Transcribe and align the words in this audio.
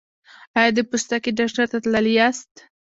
ایا 0.57 0.71
د 0.75 0.79
پوستکي 0.89 1.31
ډاکټر 1.37 1.65
ته 1.71 1.77
تللي 1.83 2.11
یاست؟ 2.19 2.53